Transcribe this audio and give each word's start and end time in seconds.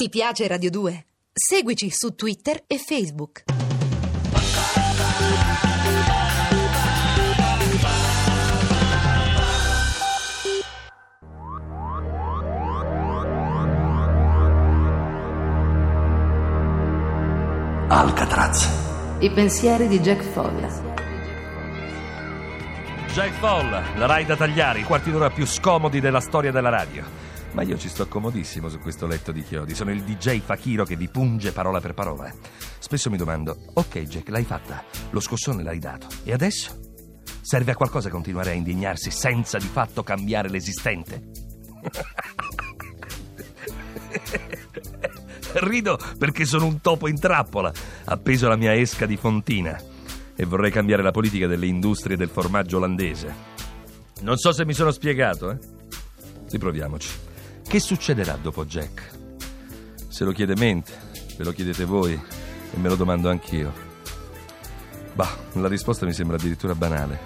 Ti 0.00 0.08
piace 0.10 0.46
Radio 0.46 0.70
2? 0.70 1.06
Seguici 1.32 1.90
su 1.90 2.14
Twitter 2.14 2.62
e 2.68 2.78
Facebook. 2.78 3.42
Alcatraz. 17.88 18.68
I 19.18 19.30
pensieri 19.32 19.88
di 19.88 19.98
Jack 19.98 20.22
Folla. 20.22 20.68
Jack 23.12 23.32
Foll, 23.40 23.68
la 23.96 24.06
Rai 24.06 24.24
da 24.24 24.36
tagliare, 24.36 24.78
i 24.78 24.84
quarti 24.84 25.10
d'ora 25.10 25.30
più 25.30 25.44
scomodi 25.44 25.98
della 25.98 26.20
storia 26.20 26.52
della 26.52 26.68
radio. 26.68 27.37
Ma 27.52 27.62
io 27.62 27.78
ci 27.78 27.88
sto 27.88 28.06
comodissimo 28.06 28.68
su 28.68 28.78
questo 28.78 29.06
letto 29.06 29.32
di 29.32 29.42
chiodi. 29.42 29.74
Sono 29.74 29.90
il 29.90 30.02
DJ 30.02 30.40
Fakiro 30.40 30.84
che 30.84 30.96
vi 30.96 31.08
punge 31.08 31.52
parola 31.52 31.80
per 31.80 31.94
parola. 31.94 32.32
Spesso 32.78 33.10
mi 33.10 33.16
domando: 33.16 33.56
Ok, 33.74 34.02
Jack, 34.02 34.28
l'hai 34.28 34.44
fatta. 34.44 34.84
Lo 35.10 35.20
scossone 35.20 35.62
l'hai 35.62 35.78
dato. 35.78 36.06
E 36.24 36.32
adesso? 36.32 36.78
Serve 37.40 37.72
a 37.72 37.76
qualcosa 37.76 38.10
continuare 38.10 38.50
a 38.50 38.54
indignarsi 38.54 39.10
senza 39.10 39.58
di 39.58 39.66
fatto 39.66 40.02
cambiare 40.02 40.50
l'esistente? 40.50 41.30
Rido 45.54 45.98
perché 46.18 46.44
sono 46.44 46.66
un 46.66 46.80
topo 46.82 47.08
in 47.08 47.18
trappola, 47.18 47.72
appeso 48.04 48.46
alla 48.46 48.56
mia 48.56 48.74
esca 48.74 49.06
di 49.06 49.16
fontina. 49.16 49.80
E 50.36 50.44
vorrei 50.44 50.70
cambiare 50.70 51.02
la 51.02 51.10
politica 51.10 51.46
delle 51.46 51.66
industrie 51.66 52.16
del 52.16 52.28
formaggio 52.28 52.76
olandese. 52.76 53.56
Non 54.20 54.36
so 54.36 54.52
se 54.52 54.64
mi 54.64 54.74
sono 54.74 54.90
spiegato, 54.90 55.50
eh? 55.50 55.58
Riproviamoci. 56.50 57.08
Che 57.68 57.80
succederà 57.80 58.38
dopo 58.40 58.64
Jack? 58.64 59.10
Se 60.08 60.24
lo 60.24 60.32
chiede 60.32 60.56
mente, 60.56 60.90
ve 61.36 61.44
lo 61.44 61.52
chiedete 61.52 61.84
voi 61.84 62.14
e 62.14 62.78
me 62.78 62.88
lo 62.88 62.94
domando 62.94 63.28
anch'io. 63.28 63.70
Bah, 65.12 65.36
la 65.52 65.68
risposta 65.68 66.06
mi 66.06 66.14
sembra 66.14 66.36
addirittura 66.36 66.74
banale. 66.74 67.20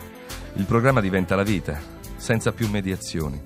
Il 0.54 0.64
programma 0.64 1.00
diventa 1.00 1.36
la 1.36 1.44
vita, 1.44 1.80
senza 2.16 2.50
più 2.50 2.68
mediazioni. 2.68 3.40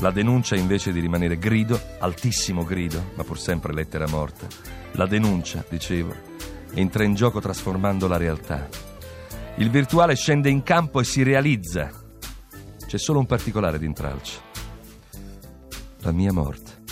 La 0.00 0.10
denuncia 0.10 0.56
invece 0.56 0.92
di 0.92 1.00
rimanere 1.00 1.38
grido, 1.38 1.80
altissimo 2.00 2.64
grido, 2.64 3.12
ma 3.14 3.24
pur 3.24 3.38
sempre 3.38 3.72
lettera 3.72 4.06
morta. 4.06 4.46
La 4.92 5.06
denuncia, 5.06 5.64
dicevo, 5.66 6.14
entra 6.74 7.04
in 7.04 7.14
gioco 7.14 7.40
trasformando 7.40 8.06
la 8.08 8.18
realtà. 8.18 8.68
Il 9.54 9.70
virtuale 9.70 10.16
scende 10.16 10.50
in 10.50 10.62
campo 10.62 11.00
e 11.00 11.04
si 11.04 11.22
realizza. 11.22 11.90
C'è 12.86 12.98
solo 12.98 13.20
un 13.20 13.26
particolare 13.26 13.78
di 13.78 13.86
intralcio. 13.86 14.52
La 16.04 16.12
mia 16.12 16.34
morte. 16.34 16.82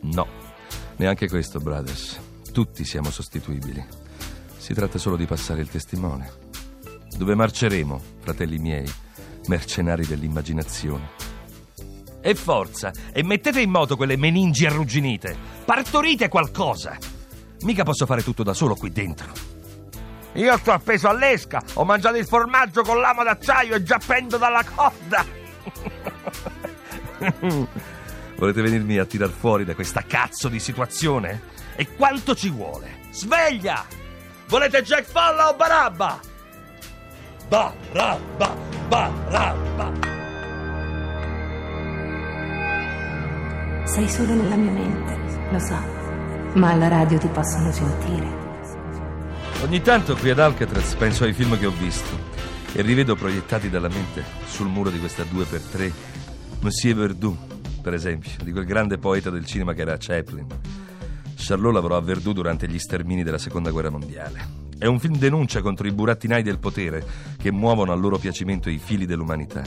No, 0.00 0.26
neanche 0.96 1.28
questo, 1.28 1.60
brothers. 1.60 2.18
Tutti 2.52 2.84
siamo 2.84 3.12
sostituibili. 3.12 3.86
Si 4.56 4.74
tratta 4.74 4.98
solo 4.98 5.14
di 5.14 5.24
passare 5.24 5.60
il 5.60 5.68
testimone. 5.68 6.32
Dove 7.16 7.36
marceremo, 7.36 8.00
fratelli 8.18 8.58
miei, 8.58 8.92
mercenari 9.46 10.04
dell'immaginazione? 10.04 11.10
E 12.20 12.34
forza, 12.34 12.90
e 13.12 13.22
mettete 13.22 13.60
in 13.60 13.70
moto 13.70 13.94
quelle 13.94 14.16
meningi 14.16 14.66
arrugginite. 14.66 15.36
Partorite 15.64 16.28
qualcosa. 16.28 16.98
Mica 17.60 17.84
posso 17.84 18.04
fare 18.04 18.24
tutto 18.24 18.42
da 18.42 18.52
solo 18.52 18.74
qui 18.74 18.90
dentro. 18.90 19.30
Io 20.32 20.58
sto 20.58 20.72
appeso 20.72 21.08
all'esca, 21.08 21.62
ho 21.74 21.84
mangiato 21.84 22.16
il 22.16 22.26
formaggio 22.26 22.82
con 22.82 22.98
lama 22.98 23.22
d'acciaio 23.22 23.76
e 23.76 23.82
già 23.84 24.00
pendo 24.04 24.38
dalla 24.38 24.64
corda. 24.64 25.24
Volete 28.36 28.62
venirmi 28.62 28.98
a 28.98 29.04
tirar 29.04 29.30
fuori 29.30 29.64
da 29.64 29.74
questa 29.74 30.04
cazzo 30.06 30.48
di 30.48 30.58
situazione? 30.58 31.52
E 31.76 31.88
quanto 31.94 32.34
ci 32.34 32.50
vuole? 32.50 32.98
Sveglia! 33.10 33.84
Volete 34.46 34.82
Jack 34.82 35.04
Falla 35.04 35.48
o 35.48 35.56
Barabba? 35.56 36.20
Barabba, 37.48 38.56
Barabba. 38.88 39.92
Sei 43.84 44.08
solo 44.08 44.34
nella 44.34 44.56
mia 44.56 44.70
mente, 44.70 45.50
lo 45.50 45.58
so, 45.58 45.76
ma 46.54 46.70
alla 46.72 46.88
radio 46.88 47.18
ti 47.18 47.28
possono 47.28 47.70
sentire. 47.70 48.42
Ogni 49.62 49.80
tanto 49.80 50.16
qui 50.16 50.30
ad 50.30 50.40
Alcatraz 50.40 50.94
penso 50.94 51.24
ai 51.24 51.32
film 51.32 51.58
che 51.58 51.66
ho 51.66 51.70
visto 51.70 52.32
e 52.72 52.82
rivedo 52.82 53.14
proiettati 53.14 53.70
dalla 53.70 53.88
mente 53.88 54.24
sul 54.46 54.66
muro 54.66 54.90
di 54.90 54.98
questa 54.98 55.22
2x3 55.22 55.92
Monsieur 56.64 56.96
Verdoux, 56.96 57.36
per 57.82 57.92
esempio, 57.92 58.30
di 58.42 58.50
quel 58.50 58.64
grande 58.64 58.96
poeta 58.96 59.28
del 59.28 59.44
cinema 59.44 59.74
che 59.74 59.82
era 59.82 59.98
Chaplin. 59.98 60.46
Charlot 61.36 61.74
lavorò 61.74 61.98
a 61.98 62.00
Verdoux 62.00 62.32
durante 62.32 62.66
gli 62.66 62.78
stermini 62.78 63.22
della 63.22 63.36
seconda 63.36 63.70
guerra 63.70 63.90
mondiale. 63.90 64.62
È 64.78 64.86
un 64.86 64.98
film 64.98 65.18
denuncia 65.18 65.60
contro 65.60 65.86
i 65.86 65.92
burattinai 65.92 66.42
del 66.42 66.58
potere 66.58 67.04
che 67.36 67.52
muovono 67.52 67.92
a 67.92 67.94
loro 67.94 68.16
piacimento 68.16 68.70
i 68.70 68.78
fili 68.78 69.04
dell'umanità, 69.04 69.62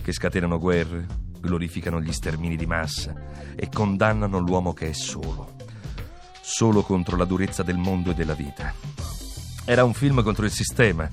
che 0.00 0.12
scatenano 0.12 0.60
guerre, 0.60 1.06
glorificano 1.40 2.00
gli 2.00 2.12
stermini 2.12 2.54
di 2.54 2.66
massa 2.66 3.12
e 3.56 3.68
condannano 3.68 4.38
l'uomo 4.38 4.72
che 4.72 4.90
è 4.90 4.92
solo, 4.92 5.56
solo 6.40 6.82
contro 6.82 7.16
la 7.16 7.24
durezza 7.24 7.64
del 7.64 7.78
mondo 7.78 8.12
e 8.12 8.14
della 8.14 8.34
vita. 8.34 8.72
Era 9.64 9.82
un 9.82 9.92
film 9.92 10.22
contro 10.22 10.44
il 10.44 10.52
sistema 10.52 11.10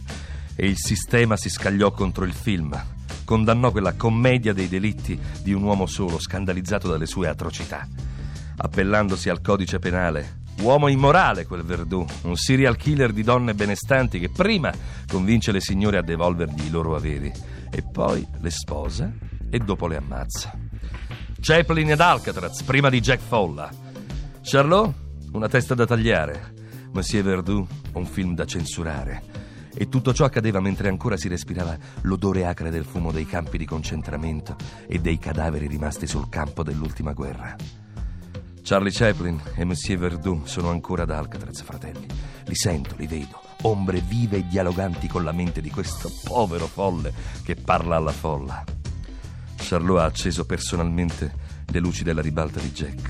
e 0.53 0.67
il 0.67 0.77
sistema 0.77 1.35
si 1.35 1.49
scagliò 1.49 1.89
contro 1.89 2.25
il 2.25 2.33
film, 2.33 2.79
condannò 3.29 3.69
quella 3.69 3.93
commedia 3.93 4.53
dei 4.53 4.67
delitti 4.67 5.19
di 5.43 5.53
un 5.53 5.61
uomo 5.61 5.85
solo, 5.85 6.17
scandalizzato 6.17 6.87
dalle 6.87 7.05
sue 7.05 7.27
atrocità, 7.27 7.87
appellandosi 8.57 9.29
al 9.29 9.39
codice 9.39 9.77
penale. 9.77 10.37
Uomo 10.61 10.87
immorale 10.87 11.45
quel 11.45 11.61
Verdù, 11.61 12.03
un 12.23 12.35
serial 12.35 12.75
killer 12.75 13.13
di 13.13 13.21
donne 13.21 13.53
benestanti 13.53 14.17
che 14.17 14.31
prima 14.31 14.73
convince 15.07 15.51
le 15.51 15.61
signore 15.61 15.99
a 15.99 16.01
devolvergli 16.01 16.65
i 16.65 16.69
loro 16.71 16.95
averi 16.95 17.31
e 17.69 17.83
poi 17.83 18.25
le 18.39 18.49
sposa 18.49 19.13
e 19.47 19.59
dopo 19.59 19.85
le 19.85 19.97
ammazza. 19.97 20.51
Chaplin 21.39 21.91
ed 21.91 21.99
Alcatraz, 21.99 22.63
prima 22.63 22.89
di 22.89 22.99
Jack 22.99 23.21
Folla. 23.21 23.69
Charlot, 24.41 24.91
una 25.33 25.47
testa 25.47 25.75
da 25.75 25.85
tagliare. 25.85 26.53
Monsieur 26.93 27.23
Verdoux, 27.23 27.67
un 27.93 28.07
film 28.07 28.33
da 28.33 28.45
censurare. 28.45 29.38
E 29.73 29.87
tutto 29.89 30.13
ciò 30.13 30.25
accadeva 30.25 30.59
mentre 30.59 30.89
ancora 30.89 31.17
si 31.17 31.27
respirava 31.27 31.77
l'odore 32.01 32.45
acre 32.45 32.69
del 32.69 32.85
fumo 32.85 33.11
dei 33.11 33.25
campi 33.25 33.57
di 33.57 33.65
concentramento 33.65 34.55
e 34.87 34.99
dei 34.99 35.17
cadaveri 35.17 35.67
rimasti 35.67 36.07
sul 36.07 36.29
campo 36.29 36.63
dell'ultima 36.63 37.13
guerra. 37.13 37.55
Charlie 38.61 38.91
Chaplin 38.91 39.41
e 39.55 39.63
Monsieur 39.63 39.99
Verdoux 39.99 40.45
sono 40.45 40.69
ancora 40.69 41.03
ad 41.03 41.11
Alcatraz, 41.11 41.61
fratelli. 41.61 42.05
Li 42.45 42.55
sento, 42.55 42.95
li 42.97 43.07
vedo, 43.07 43.41
ombre 43.63 44.01
vive 44.01 44.37
e 44.37 44.47
dialoganti 44.47 45.07
con 45.07 45.23
la 45.23 45.31
mente 45.31 45.61
di 45.61 45.69
questo 45.69 46.11
povero 46.23 46.67
folle 46.67 47.13
che 47.43 47.55
parla 47.55 47.95
alla 47.95 48.11
folla. 48.11 48.63
Charlot 49.55 49.99
ha 49.99 50.05
acceso 50.05 50.45
personalmente 50.45 51.33
le 51.65 51.79
luci 51.79 52.03
della 52.03 52.21
ribalta 52.21 52.59
di 52.59 52.71
Jack 52.71 53.09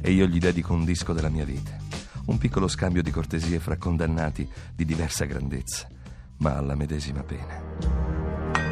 e 0.00 0.10
io 0.12 0.26
gli 0.26 0.38
dedico 0.38 0.72
un 0.72 0.84
disco 0.84 1.12
della 1.12 1.28
mia 1.28 1.44
vita. 1.44 1.76
Un 2.24 2.38
piccolo 2.38 2.68
scambio 2.68 3.02
di 3.02 3.10
cortesie 3.10 3.58
fra 3.58 3.76
condannati 3.76 4.48
di 4.74 4.84
diversa 4.84 5.24
grandezza, 5.24 5.88
ma 6.38 6.56
alla 6.56 6.74
medesima 6.74 7.22
pena. 7.22 8.70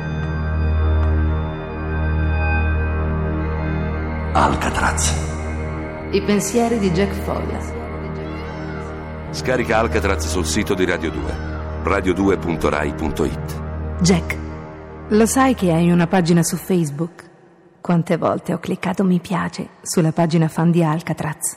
Alcatraz. 4.32 5.12
I 6.12 6.22
pensieri 6.22 6.78
di 6.78 6.90
Jack 6.92 7.12
Folla. 7.12 7.58
Scarica 9.32 9.78
Alcatraz 9.78 10.28
sul 10.28 10.46
sito 10.46 10.74
di 10.74 10.84
Radio 10.84 11.10
2. 11.10 11.22
radio2.rai.it. 11.82 14.00
Jack, 14.00 14.38
lo 15.08 15.26
sai 15.26 15.54
che 15.54 15.72
hai 15.72 15.90
una 15.90 16.06
pagina 16.06 16.42
su 16.42 16.56
Facebook? 16.56 17.28
Quante 17.80 18.16
volte 18.16 18.52
ho 18.52 18.58
cliccato 18.58 19.02
mi 19.02 19.18
piace 19.18 19.70
sulla 19.82 20.12
pagina 20.12 20.48
fan 20.48 20.70
di 20.70 20.84
Alcatraz? 20.84 21.56